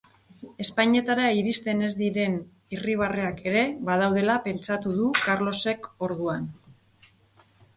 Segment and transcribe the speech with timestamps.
[0.63, 2.39] Ezpainetara iristen ez diren
[2.77, 6.53] irribarreak ere badaudela pentsatu du Karlosek orduan.